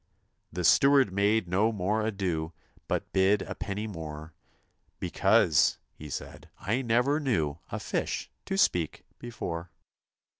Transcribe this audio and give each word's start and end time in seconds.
The 0.51 0.63
steward 0.63 1.13
made 1.13 1.47
no 1.47 1.71
more 1.71 2.03
ado 2.03 2.53
But 2.87 3.13
bid 3.13 3.43
a 3.43 3.53
penny 3.53 3.85
more, 3.85 4.33
* 4.65 4.99
Because,' 5.09 5.77
he 5.93 6.09
said,' 6.09 6.49
I 6.71 6.81
never 6.81 7.19
knew 7.19 7.59
A 7.71 7.79
fish 7.79 8.31
to 8.47 8.57
speak 8.57 9.03
before.' 9.19 9.69